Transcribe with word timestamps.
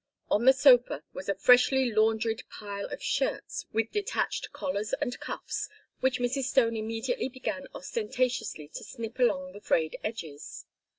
On 0.31 0.45
the 0.45 0.51
sofa 0.53 1.03
was 1.13 1.29
a 1.29 1.35
freshly 1.35 1.91
laundried 1.91 2.41
pile 2.49 2.87
of 2.87 3.03
shirts 3.03 3.67
with 3.71 3.91
detached 3.91 4.51
collars 4.51 4.93
and 4.99 5.19
cuffs, 5.19 5.69
which 5.99 6.17
Mrs. 6.19 6.45
Stone 6.45 6.75
immediately 6.75 7.29
began 7.29 7.67
ostentatiously 7.75 8.67
to 8.69 8.83
snip 8.83 9.19
along 9.19 9.51
the 9.51 9.61
frayed 9.61 9.99
edges. 10.03 10.65